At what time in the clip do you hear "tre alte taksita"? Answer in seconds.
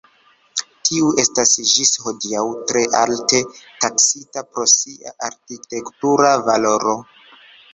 2.71-4.43